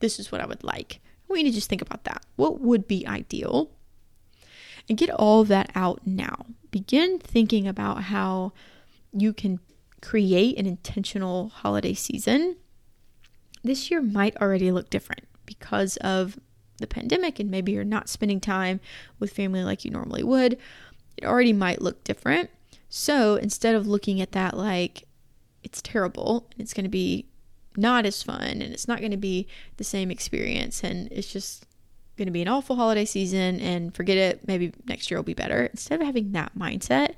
this 0.00 0.18
is 0.18 0.30
what 0.30 0.40
I 0.40 0.46
would 0.46 0.64
like. 0.64 1.00
We 1.28 1.42
need 1.42 1.50
to 1.50 1.56
just 1.56 1.68
think 1.68 1.82
about 1.82 2.04
that. 2.04 2.24
What 2.36 2.60
would 2.60 2.86
be 2.86 3.06
ideal? 3.06 3.70
And 4.88 4.98
get 4.98 5.10
all 5.10 5.40
of 5.40 5.48
that 5.48 5.70
out 5.74 6.06
now. 6.06 6.46
Begin 6.70 7.18
thinking 7.18 7.66
about 7.66 8.04
how 8.04 8.52
you 9.12 9.32
can 9.32 9.60
create 10.00 10.58
an 10.58 10.66
intentional 10.66 11.48
holiday 11.48 11.94
season. 11.94 12.56
This 13.62 13.90
year 13.90 14.02
might 14.02 14.36
already 14.36 14.70
look 14.70 14.90
different 14.90 15.24
because 15.46 15.96
of 15.98 16.38
the 16.78 16.86
pandemic 16.86 17.38
and 17.38 17.50
maybe 17.50 17.72
you're 17.72 17.84
not 17.84 18.08
spending 18.08 18.40
time 18.40 18.80
with 19.18 19.32
family 19.32 19.62
like 19.62 19.84
you 19.84 19.90
normally 19.90 20.22
would, 20.22 20.58
it 21.16 21.24
already 21.24 21.52
might 21.52 21.82
look 21.82 22.02
different. 22.04 22.50
So 22.88 23.36
instead 23.36 23.74
of 23.74 23.86
looking 23.86 24.20
at 24.20 24.32
that 24.32 24.56
like 24.56 25.04
it's 25.62 25.80
terrible 25.80 26.48
it's 26.58 26.74
going 26.74 26.84
to 26.84 26.90
be 26.90 27.26
not 27.76 28.06
as 28.06 28.22
fun 28.22 28.42
and 28.42 28.62
it's 28.62 28.86
not 28.86 29.00
going 29.00 29.10
to 29.10 29.16
be 29.16 29.46
the 29.78 29.84
same 29.84 30.10
experience 30.10 30.84
and 30.84 31.10
it's 31.10 31.32
just 31.32 31.66
going 32.16 32.26
to 32.26 32.32
be 32.32 32.42
an 32.42 32.48
awful 32.48 32.76
holiday 32.76 33.04
season 33.04 33.58
and 33.60 33.94
forget 33.94 34.16
it, 34.16 34.46
maybe 34.46 34.72
next 34.86 35.10
year 35.10 35.18
will 35.18 35.24
be 35.24 35.34
better. 35.34 35.64
Instead 35.66 36.00
of 36.00 36.06
having 36.06 36.32
that 36.32 36.56
mindset, 36.56 37.14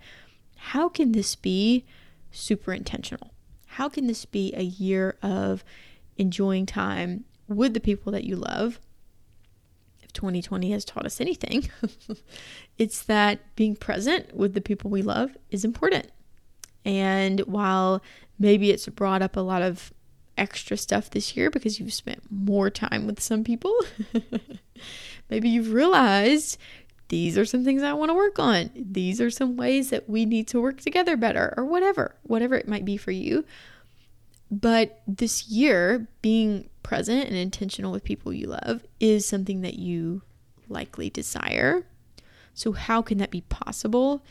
how 0.56 0.88
can 0.88 1.12
this 1.12 1.36
be 1.36 1.84
super 2.30 2.72
intentional? 2.72 3.30
How 3.66 3.88
can 3.88 4.06
this 4.06 4.24
be 4.24 4.54
a 4.54 4.62
year 4.62 5.16
of 5.22 5.62
enjoying 6.16 6.64
time 6.64 7.24
with 7.48 7.74
the 7.74 7.80
people 7.80 8.12
that 8.12 8.24
you 8.24 8.36
love 8.36 8.80
If 10.02 10.12
2020 10.12 10.70
has 10.72 10.84
taught 10.84 11.06
us 11.06 11.20
anything, 11.20 11.68
it's 12.78 13.02
that 13.04 13.54
being 13.56 13.76
present 13.76 14.34
with 14.34 14.54
the 14.54 14.60
people 14.60 14.90
we 14.90 15.02
love 15.02 15.36
is 15.50 15.64
important. 15.64 16.10
And 16.84 17.40
while 17.40 18.02
maybe 18.38 18.70
it's 18.70 18.88
brought 18.88 19.22
up 19.22 19.36
a 19.36 19.40
lot 19.40 19.62
of 19.62 19.92
extra 20.38 20.76
stuff 20.76 21.10
this 21.10 21.36
year 21.36 21.50
because 21.50 21.80
you've 21.80 21.92
spent 21.94 22.22
more 22.30 22.70
time 22.70 23.06
with 23.06 23.20
some 23.20 23.42
people, 23.42 23.74
maybe 25.30 25.48
you've 25.48 25.72
realized 25.72 26.58
these 27.08 27.38
are 27.38 27.44
some 27.44 27.64
things 27.64 27.82
I 27.82 27.92
want 27.92 28.10
to 28.10 28.14
work 28.14 28.38
on. 28.38 28.70
These 28.74 29.20
are 29.20 29.30
some 29.30 29.56
ways 29.56 29.90
that 29.90 30.08
we 30.08 30.26
need 30.26 30.48
to 30.48 30.60
work 30.60 30.80
together 30.80 31.16
better, 31.16 31.54
or 31.56 31.64
whatever, 31.64 32.16
whatever 32.22 32.56
it 32.56 32.68
might 32.68 32.84
be 32.84 32.96
for 32.96 33.12
you. 33.12 33.44
But 34.50 35.02
this 35.06 35.48
year, 35.48 36.06
being 36.22 36.68
present 36.82 37.26
and 37.26 37.36
intentional 37.36 37.90
with 37.90 38.04
people 38.04 38.32
you 38.32 38.46
love 38.46 38.84
is 39.00 39.26
something 39.26 39.62
that 39.62 39.74
you 39.74 40.22
likely 40.68 41.10
desire. 41.10 41.84
So, 42.54 42.72
how 42.72 43.02
can 43.02 43.18
that 43.18 43.30
be 43.30 43.40
possible? 43.42 44.24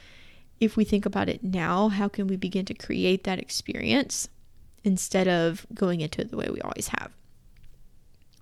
If 0.60 0.78
we 0.78 0.86
think 0.86 1.06
about 1.06 1.28
it 1.28 1.44
now, 1.44 1.90
how 1.90 2.08
can 2.08 2.28
we 2.28 2.38
begin 2.38 2.66
to 2.66 2.74
create 2.74 3.26
that 3.26 3.40
experience 3.40 4.30
instead 4.84 5.28
of 5.28 5.68
going 5.74 6.00
into 6.00 6.22
it 6.22 6.32
the 6.32 6.38
way 6.38 6.48
we 6.50 6.62
always 6.62 6.88
have? 7.00 7.12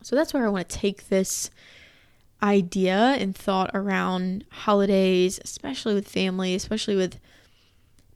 So, 0.03 0.15
that's 0.15 0.34
where 0.34 0.46
I 0.46 0.50
want 0.50 0.70
to 0.70 0.77
take 0.77 1.10
this 1.10 1.50
idea 2.44 3.15
and 3.18 3.36
thought 3.36 3.72
around 3.74 4.46
holidays, 4.51 5.39
especially 5.44 5.96
with 5.96 6.08
family, 6.08 6.53
especially 6.53 6.96
with 6.96 7.20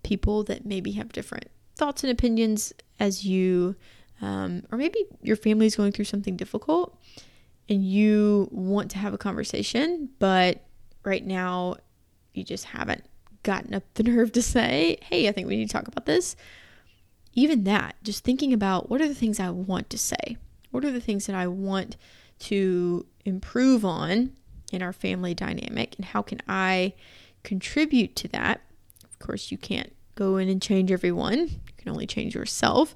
people 0.04 0.44
that 0.44 0.66
maybe 0.66 0.92
have 0.92 1.12
different 1.12 1.48
thoughts 1.76 2.04
and 2.04 2.12
opinions 2.12 2.74
as 3.00 3.26
you 3.26 3.76
um, 4.22 4.64
or 4.72 4.78
maybe 4.78 5.06
your 5.22 5.36
family 5.36 5.68
is 5.68 5.76
going 5.76 5.92
through 5.92 6.06
something 6.06 6.36
difficult 6.36 6.98
and 7.70 7.86
you 7.86 8.48
want 8.52 8.92
to 8.92 8.98
have 8.98 9.14
a 9.14 9.18
conversation, 9.18 10.10
but 10.20 10.66
right 11.04 11.26
now 11.26 11.76
you 12.34 12.44
just 12.44 12.66
haven't 12.66 13.04
gotten 13.44 13.74
up 13.74 13.84
the 13.94 14.04
nerve 14.12 14.32
to 14.34 14.42
say, 14.42 14.98
hey, 15.04 15.28
I 15.28 15.32
think 15.32 15.48
we 15.48 15.58
need 15.58 15.68
to 15.68 15.74
talk 15.74 15.88
about 15.88 16.06
this. 16.06 16.36
Even 17.34 17.66
that, 17.66 17.96
just 18.04 18.24
thinking 18.24 18.54
about 18.54 18.90
what 18.90 19.02
are 19.02 19.08
the 19.08 19.14
things 19.14 19.40
I 19.40 19.50
want 19.52 19.90
to 19.92 19.98
say? 19.98 20.38
What 20.72 20.84
are 20.84 20.92
the 20.92 21.02
things 21.02 21.28
that 21.28 21.36
I 21.36 21.48
want 21.48 21.98
to 22.40 23.06
improve 23.26 23.86
on 23.86 24.32
in 24.72 24.82
our 24.82 24.94
family 24.94 25.36
dynamic? 25.36 25.96
And 25.98 26.06
how 26.06 26.24
can 26.24 26.42
I 26.48 26.94
contribute 27.44 28.16
to 28.18 28.28
that? 28.30 28.62
Of 29.04 29.20
course, 29.20 29.52
you 29.52 29.58
can't 29.58 29.94
go 30.16 30.38
in 30.38 30.50
and 30.50 30.62
change 30.62 30.92
everyone, 30.92 31.62
can 31.88 31.94
only 31.94 32.08
change 32.08 32.36
yourself. 32.36 32.96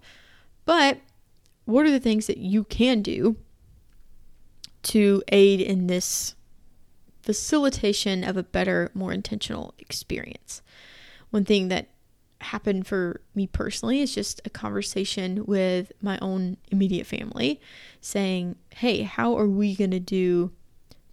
But 0.66 1.00
what 1.66 1.86
are 1.86 1.92
the 1.92 2.00
things 2.00 2.28
that 2.28 2.38
you 2.38 2.66
can 2.66 3.02
do 3.02 3.38
to 4.84 5.24
aid 5.30 5.62
in 5.62 5.88
this 5.88 6.36
facilitation 7.24 8.24
of 8.24 8.36
a 8.36 8.44
better, 8.44 8.92
more 8.94 9.14
intentional 9.14 9.74
experience? 9.80 10.62
One 11.30 11.46
thing 11.46 11.70
that 11.70 11.88
happened 12.42 12.88
for 12.88 13.22
me 13.36 13.48
personally 13.48 14.02
is 14.02 14.14
just 14.14 14.42
a 14.44 14.50
conversation 14.50 15.46
with 15.46 15.92
my 16.02 16.18
own 16.22 16.58
immediate 16.72 17.06
family 17.06 17.62
saying, 18.02 18.56
Hey, 18.76 19.04
how 19.04 19.38
are 19.38 19.48
we 19.48 19.76
going 19.76 19.92
to 19.92 20.00
do 20.00 20.52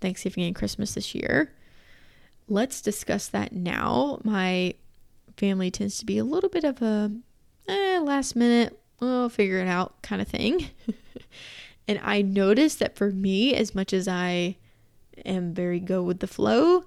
Thanksgiving 0.00 0.44
and 0.44 0.54
Christmas 0.54 0.94
this 0.94 1.14
year? 1.14 1.54
Let's 2.48 2.80
discuss 2.80 3.28
that 3.28 3.52
now. 3.52 4.20
My 4.24 4.74
family 5.36 5.70
tends 5.70 5.98
to 5.98 6.06
be 6.06 6.18
a 6.18 6.24
little 6.24 6.48
bit 6.48 6.64
of 6.64 6.80
a 6.82 7.12
eh, 7.68 8.00
last 8.02 8.36
minute, 8.36 8.78
I'll 9.00 9.28
figure 9.28 9.58
it 9.58 9.68
out 9.68 10.02
kind 10.02 10.20
of 10.20 10.28
thing. 10.28 10.70
and 11.88 12.00
I 12.02 12.22
noticed 12.22 12.78
that 12.80 12.96
for 12.96 13.10
me, 13.10 13.54
as 13.54 13.74
much 13.74 13.92
as 13.92 14.08
I 14.08 14.56
am 15.24 15.54
very 15.54 15.80
go 15.80 16.02
with 16.02 16.20
the 16.20 16.26
flow, 16.26 16.84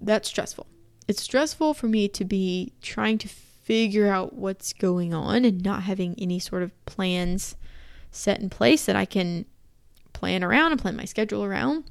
that's 0.00 0.28
stressful. 0.28 0.66
It's 1.06 1.22
stressful 1.22 1.74
for 1.74 1.86
me 1.86 2.08
to 2.08 2.24
be 2.24 2.72
trying 2.82 3.18
to 3.18 3.28
figure 3.28 4.08
out 4.08 4.34
what's 4.34 4.72
going 4.72 5.12
on 5.12 5.44
and 5.44 5.62
not 5.62 5.82
having 5.82 6.14
any 6.18 6.38
sort 6.38 6.62
of 6.62 6.86
plans 6.86 7.56
set 8.10 8.40
in 8.40 8.50
place 8.50 8.86
that 8.86 8.96
I 8.96 9.04
can 9.04 9.44
plan 10.12 10.42
around 10.42 10.72
and 10.72 10.80
plan 10.80 10.96
my 10.96 11.04
schedule 11.04 11.44
around. 11.44 11.84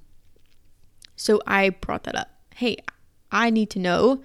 So 1.16 1.42
I 1.48 1.70
brought 1.70 2.04
that 2.04 2.16
up. 2.16 2.30
Hey, 2.56 2.78
I 3.32 3.50
need 3.50 3.70
to 3.72 3.80
know 3.80 4.22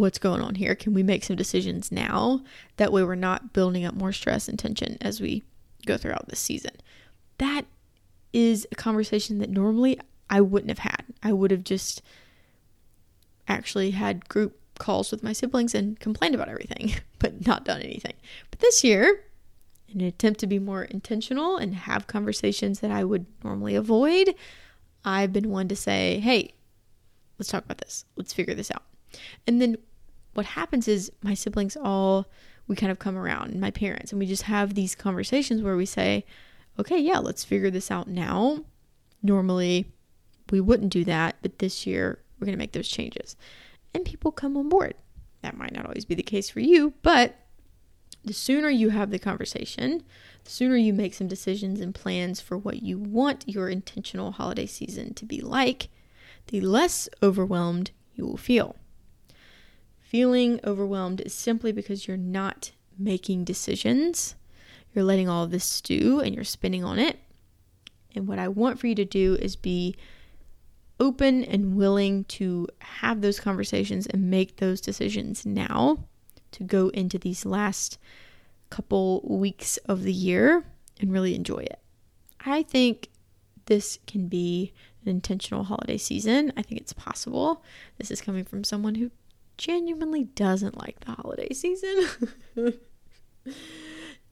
what's 0.00 0.18
going 0.18 0.40
on 0.40 0.54
here? 0.54 0.74
Can 0.74 0.94
we 0.94 1.02
make 1.02 1.24
some 1.24 1.36
decisions 1.36 1.90
now? 1.90 2.42
That 2.76 2.92
way, 2.92 3.02
we're 3.02 3.14
not 3.14 3.52
building 3.52 3.84
up 3.84 3.94
more 3.94 4.12
stress 4.12 4.48
and 4.48 4.58
tension 4.58 4.98
as 5.00 5.20
we 5.20 5.42
go 5.86 5.96
throughout 5.96 6.28
this 6.28 6.40
season. 6.40 6.72
That 7.38 7.66
is 8.32 8.66
a 8.70 8.74
conversation 8.74 9.38
that 9.38 9.50
normally 9.50 9.98
I 10.28 10.40
wouldn't 10.40 10.70
have 10.70 10.80
had. 10.80 11.04
I 11.22 11.32
would 11.32 11.50
have 11.50 11.64
just 11.64 12.02
actually 13.48 13.92
had 13.92 14.28
group 14.28 14.58
calls 14.78 15.10
with 15.10 15.22
my 15.22 15.32
siblings 15.32 15.74
and 15.74 15.98
complained 16.00 16.34
about 16.34 16.48
everything, 16.48 16.94
but 17.18 17.46
not 17.46 17.64
done 17.64 17.80
anything. 17.80 18.14
But 18.50 18.60
this 18.60 18.84
year, 18.84 19.24
in 19.88 20.00
an 20.00 20.06
attempt 20.06 20.40
to 20.40 20.46
be 20.46 20.58
more 20.58 20.84
intentional 20.84 21.56
and 21.56 21.74
have 21.74 22.06
conversations 22.06 22.80
that 22.80 22.90
I 22.90 23.04
would 23.04 23.26
normally 23.44 23.74
avoid, 23.74 24.34
I've 25.04 25.32
been 25.32 25.50
one 25.50 25.68
to 25.68 25.76
say, 25.76 26.18
hey, 26.18 26.54
let's 27.38 27.50
talk 27.50 27.64
about 27.64 27.78
this. 27.78 28.04
Let's 28.16 28.32
figure 28.32 28.54
this 28.54 28.70
out. 28.70 28.82
And 29.46 29.60
then 29.60 29.76
what 30.34 30.46
happens 30.46 30.88
is 30.88 31.10
my 31.22 31.34
siblings 31.34 31.76
all, 31.76 32.26
we 32.68 32.76
kind 32.76 32.92
of 32.92 32.98
come 32.98 33.16
around, 33.16 33.58
my 33.60 33.70
parents, 33.70 34.12
and 34.12 34.18
we 34.18 34.26
just 34.26 34.42
have 34.42 34.74
these 34.74 34.94
conversations 34.94 35.62
where 35.62 35.76
we 35.76 35.86
say, 35.86 36.24
okay, 36.78 36.98
yeah, 36.98 37.18
let's 37.18 37.44
figure 37.44 37.70
this 37.70 37.90
out 37.90 38.08
now. 38.08 38.64
Normally, 39.22 39.86
we 40.50 40.60
wouldn't 40.60 40.92
do 40.92 41.04
that, 41.04 41.36
but 41.42 41.58
this 41.58 41.86
year 41.86 42.18
we're 42.38 42.46
going 42.46 42.56
to 42.56 42.58
make 42.58 42.72
those 42.72 42.88
changes. 42.88 43.36
And 43.94 44.04
people 44.04 44.30
come 44.32 44.56
on 44.56 44.68
board. 44.68 44.94
That 45.42 45.56
might 45.56 45.72
not 45.72 45.86
always 45.86 46.04
be 46.04 46.14
the 46.14 46.22
case 46.22 46.50
for 46.50 46.60
you, 46.60 46.92
but 47.02 47.36
the 48.24 48.34
sooner 48.34 48.68
you 48.68 48.90
have 48.90 49.10
the 49.10 49.18
conversation, 49.18 50.02
the 50.44 50.50
sooner 50.50 50.76
you 50.76 50.92
make 50.92 51.14
some 51.14 51.28
decisions 51.28 51.80
and 51.80 51.94
plans 51.94 52.40
for 52.40 52.58
what 52.58 52.82
you 52.82 52.98
want 52.98 53.48
your 53.48 53.68
intentional 53.68 54.32
holiday 54.32 54.66
season 54.66 55.14
to 55.14 55.24
be 55.24 55.40
like, 55.40 55.88
the 56.48 56.60
less 56.60 57.08
overwhelmed 57.22 57.92
you 58.14 58.26
will 58.26 58.36
feel. 58.36 58.76
Feeling 60.08 60.60
overwhelmed 60.62 61.20
is 61.20 61.34
simply 61.34 61.72
because 61.72 62.06
you're 62.06 62.16
not 62.16 62.70
making 62.96 63.42
decisions. 63.42 64.36
You're 64.94 65.02
letting 65.02 65.28
all 65.28 65.42
of 65.42 65.50
this 65.50 65.64
stew 65.64 66.20
and 66.20 66.32
you're 66.32 66.44
spinning 66.44 66.84
on 66.84 67.00
it. 67.00 67.18
And 68.14 68.28
what 68.28 68.38
I 68.38 68.46
want 68.46 68.78
for 68.78 68.86
you 68.86 68.94
to 68.94 69.04
do 69.04 69.34
is 69.34 69.56
be 69.56 69.96
open 71.00 71.42
and 71.42 71.74
willing 71.74 72.22
to 72.24 72.68
have 72.78 73.20
those 73.20 73.40
conversations 73.40 74.06
and 74.06 74.30
make 74.30 74.58
those 74.58 74.80
decisions 74.80 75.44
now 75.44 75.98
to 76.52 76.62
go 76.62 76.88
into 76.90 77.18
these 77.18 77.44
last 77.44 77.98
couple 78.70 79.22
weeks 79.24 79.76
of 79.88 80.04
the 80.04 80.12
year 80.12 80.64
and 81.00 81.12
really 81.12 81.34
enjoy 81.34 81.58
it. 81.58 81.80
I 82.44 82.62
think 82.62 83.08
this 83.64 83.98
can 84.06 84.28
be 84.28 84.72
an 85.02 85.10
intentional 85.10 85.64
holiday 85.64 85.98
season. 85.98 86.52
I 86.56 86.62
think 86.62 86.80
it's 86.80 86.92
possible. 86.92 87.64
This 87.98 88.12
is 88.12 88.20
coming 88.20 88.44
from 88.44 88.62
someone 88.62 88.94
who 88.94 89.10
genuinely 89.58 90.24
doesn't 90.24 90.78
like 90.78 91.00
the 91.00 91.12
holiday 91.12 91.52
season. 91.52 92.08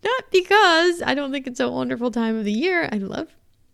Not 0.05 0.31
because 0.31 1.03
I 1.03 1.15
don't 1.15 1.33
think 1.33 1.47
it's 1.47 1.61
a 1.61 1.71
wonderful 1.71 2.11
time 2.11 2.37
of 2.37 2.45
the 2.45 2.53
year. 2.53 2.89
I 2.93 2.97
love 2.97 3.29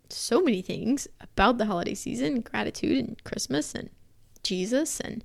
so 0.09 0.41
many 0.41 0.61
things 0.61 1.07
about 1.19 1.57
the 1.57 1.65
holiday 1.65 1.93
season 1.93 2.41
gratitude 2.41 2.97
and 2.97 3.23
Christmas 3.23 3.75
and 3.75 3.89
Jesus 4.43 4.99
and 4.99 5.23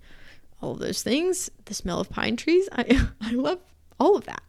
all 0.60 0.72
of 0.72 0.78
those 0.78 1.02
things. 1.02 1.50
The 1.66 1.74
smell 1.74 2.00
of 2.00 2.10
pine 2.10 2.36
trees. 2.36 2.68
I, 2.72 3.08
I 3.20 3.32
love 3.32 3.60
all 4.00 4.16
of 4.16 4.24
that. 4.24 4.42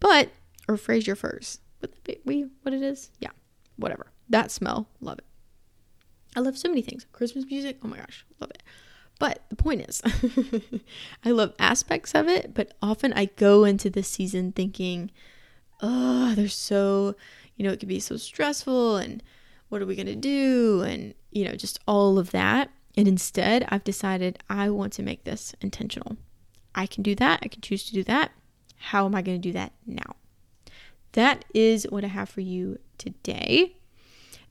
But, 0.00 0.30
or 0.68 0.76
Fraser 0.76 1.14
firs. 1.14 1.60
Would 1.80 1.92
that 2.04 2.22
we, 2.24 2.46
what 2.62 2.74
it 2.74 2.82
is? 2.82 3.10
Yeah, 3.20 3.30
whatever. 3.76 4.06
That 4.28 4.50
smell, 4.50 4.88
love 5.00 5.18
it. 5.18 5.24
I 6.34 6.40
love 6.40 6.56
so 6.56 6.68
many 6.68 6.82
things. 6.82 7.06
Christmas 7.12 7.44
music, 7.46 7.78
oh 7.84 7.88
my 7.88 7.98
gosh, 7.98 8.24
love 8.40 8.50
it. 8.50 8.62
But 9.18 9.44
the 9.50 9.56
point 9.56 9.82
is, 9.82 10.02
I 11.24 11.30
love 11.30 11.54
aspects 11.58 12.14
of 12.14 12.28
it, 12.28 12.54
but 12.54 12.74
often 12.82 13.12
I 13.12 13.26
go 13.26 13.64
into 13.64 13.88
this 13.88 14.08
season 14.08 14.52
thinking, 14.52 15.10
oh, 15.80 16.34
they're 16.34 16.48
so, 16.48 17.14
you 17.56 17.64
know, 17.64 17.72
it 17.72 17.78
could 17.80 17.88
be 17.88 18.00
so 18.00 18.16
stressful 18.16 18.96
and 18.96 19.22
what 19.68 19.80
are 19.80 19.86
we 19.86 19.96
going 19.96 20.06
to 20.06 20.16
do? 20.16 20.82
And, 20.82 21.14
you 21.30 21.44
know, 21.44 21.54
just 21.54 21.78
all 21.86 22.18
of 22.18 22.30
that. 22.32 22.70
And 22.96 23.08
instead, 23.08 23.64
I've 23.70 23.84
decided 23.84 24.38
I 24.50 24.68
want 24.68 24.92
to 24.94 25.02
make 25.02 25.24
this 25.24 25.54
intentional. 25.60 26.16
I 26.74 26.86
can 26.86 27.02
do 27.02 27.14
that. 27.14 27.40
I 27.42 27.48
can 27.48 27.62
choose 27.62 27.84
to 27.86 27.92
do 27.92 28.04
that. 28.04 28.32
How 28.76 29.06
am 29.06 29.14
I 29.14 29.22
going 29.22 29.40
to 29.40 29.48
do 29.48 29.52
that 29.52 29.72
now? 29.86 30.16
That 31.12 31.44
is 31.54 31.86
what 31.88 32.04
I 32.04 32.08
have 32.08 32.28
for 32.28 32.40
you 32.40 32.78
today. 32.98 33.76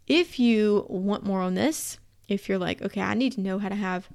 If 0.08 0.40
you 0.40 0.86
want 0.90 1.24
more 1.24 1.42
on 1.42 1.56
this, 1.56 2.00
if 2.28 2.48
you're 2.48 2.58
like, 2.58 2.82
okay, 2.82 3.02
I 3.02 3.14
need 3.14 3.34
to 3.34 3.42
know 3.42 3.60
how 3.60 3.70
to 3.70 3.76
have 3.76 4.10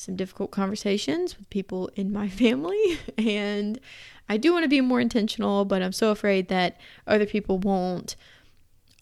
some 0.00 0.16
difficult 0.16 0.50
conversations 0.50 1.36
with 1.36 1.48
people 1.50 1.90
in 1.94 2.12
my 2.12 2.28
family, 2.42 2.98
and 3.18 3.78
I 4.28 4.36
do 4.36 4.52
want 4.52 4.64
to 4.64 4.68
be 4.68 4.80
more 4.80 5.00
intentional, 5.00 5.64
but 5.64 5.82
I'm 5.82 5.92
so 5.92 6.10
afraid 6.10 6.48
that 6.48 6.78
other 7.06 7.26
people 7.26 7.58
won't 7.58 8.16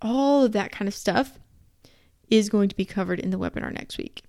all 0.00 0.44
of 0.44 0.52
that 0.52 0.70
kind 0.70 0.88
of 0.88 0.94
stuff 0.94 1.38
is 2.30 2.48
going 2.48 2.68
to 2.68 2.76
be 2.76 2.84
covered 2.84 3.18
in 3.18 3.30
the 3.30 3.38
webinar 3.38 3.72
next 3.72 3.98
week. 3.98 4.22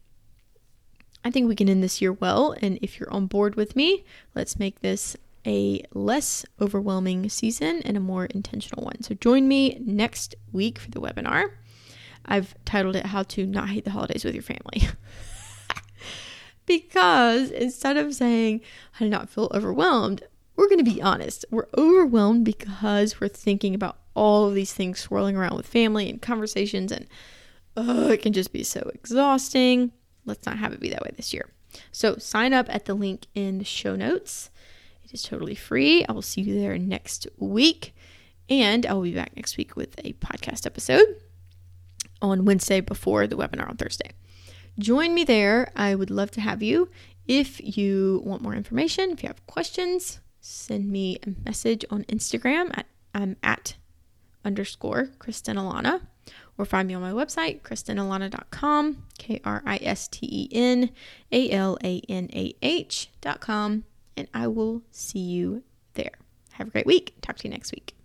I 1.23 1.31
think 1.31 1.47
we 1.47 1.55
can 1.55 1.69
end 1.69 1.83
this 1.83 2.01
year 2.01 2.13
well, 2.13 2.55
and 2.61 2.79
if 2.81 2.99
you're 2.99 3.11
on 3.13 3.27
board 3.27 3.55
with 3.55 3.75
me, 3.75 4.05
let's 4.35 4.57
make 4.57 4.79
this 4.79 5.17
a 5.45 5.83
less 5.93 6.45
overwhelming 6.61 7.29
season 7.29 7.81
and 7.83 7.97
a 7.97 8.01
more 8.01 8.25
intentional 8.25 8.83
one. 8.83 9.01
So 9.03 9.15
join 9.15 9.47
me 9.47 9.81
next 9.85 10.35
week 10.51 10.79
for 10.79 10.91
the 10.91 11.01
webinar. 11.01 11.51
I've 12.25 12.55
titled 12.65 12.95
it 12.95 13.07
How 13.07 13.23
to 13.23 13.45
Not 13.45 13.69
Hate 13.69 13.85
the 13.85 13.91
Holidays 13.91 14.23
with 14.23 14.33
Your 14.33 14.43
Family. 14.43 14.87
because 16.69 17.49
instead 17.49 17.97
of 17.97 18.13
saying 18.13 18.61
I 18.99 19.03
do 19.03 19.09
not 19.09 19.29
feel 19.29 19.51
overwhelmed, 19.53 20.23
we're 20.55 20.69
going 20.69 20.85
to 20.85 20.89
be 20.89 21.01
honest. 21.01 21.43
We're 21.49 21.67
overwhelmed 21.77 22.45
because 22.45 23.19
we're 23.19 23.27
thinking 23.27 23.73
about 23.75 23.97
all 24.13 24.47
of 24.47 24.53
these 24.53 24.71
things 24.71 24.99
swirling 24.99 25.35
around 25.35 25.57
with 25.57 25.65
family 25.65 26.09
and 26.09 26.21
conversations, 26.21 26.91
and 26.91 27.07
it 27.75 28.21
can 28.21 28.33
just 28.33 28.53
be 28.53 28.63
so 28.63 28.89
exhausting. 28.93 29.91
Let's 30.25 30.45
not 30.45 30.59
have 30.59 30.71
it 30.73 30.79
be 30.79 30.89
that 30.89 31.01
way 31.01 31.11
this 31.15 31.33
year. 31.33 31.49
So 31.91 32.17
sign 32.17 32.53
up 32.53 32.67
at 32.69 32.85
the 32.85 32.93
link 32.93 33.25
in 33.33 33.57
the 33.57 33.65
show 33.65 33.95
notes. 33.95 34.49
It 35.03 35.13
is 35.13 35.23
totally 35.23 35.55
free. 35.55 36.05
I 36.07 36.11
will 36.11 36.21
see 36.21 36.41
you 36.41 36.59
there 36.59 36.77
next 36.77 37.27
week. 37.37 37.95
And 38.49 38.85
I 38.85 38.93
will 38.93 39.03
be 39.03 39.13
back 39.13 39.35
next 39.35 39.57
week 39.57 39.75
with 39.75 39.97
a 40.03 40.13
podcast 40.13 40.65
episode 40.65 41.15
on 42.21 42.45
Wednesday 42.45 42.81
before 42.81 43.27
the 43.27 43.37
webinar 43.37 43.69
on 43.69 43.77
Thursday. 43.77 44.11
Join 44.79 45.13
me 45.13 45.23
there. 45.23 45.71
I 45.75 45.93
would 45.93 46.09
love 46.09 46.31
to 46.31 46.41
have 46.41 46.63
you. 46.63 46.89
If 47.27 47.77
you 47.77 48.21
want 48.25 48.41
more 48.41 48.55
information, 48.55 49.11
if 49.11 49.21
you 49.21 49.27
have 49.27 49.45
questions, 49.45 50.19
send 50.39 50.89
me 50.89 51.19
a 51.27 51.33
message 51.45 51.85
on 51.91 52.05
Instagram 52.05 52.75
at 52.77 52.87
I'm 53.13 53.35
at 53.43 53.75
underscore 54.45 55.09
Kristen 55.19 55.57
Alanah 55.57 56.01
or 56.57 56.65
find 56.65 56.87
me 56.87 56.93
on 56.93 57.01
my 57.01 57.11
website, 57.11 57.61
KristenAlanah.com, 57.61 59.03
K 59.17 59.41
R 59.43 59.63
I 59.65 59.79
S 59.81 60.07
T 60.07 60.27
E 60.29 60.49
N 60.51 60.91
A 61.31 61.49
L 61.51 61.77
A 61.83 62.01
N 62.07 62.29
A 62.33 62.53
H.com, 62.61 63.83
and 64.17 64.27
I 64.33 64.47
will 64.47 64.81
see 64.91 65.19
you 65.19 65.63
there. 65.93 66.19
Have 66.53 66.67
a 66.67 66.71
great 66.71 66.85
week. 66.85 67.15
Talk 67.21 67.37
to 67.37 67.47
you 67.47 67.51
next 67.51 67.71
week. 67.71 67.98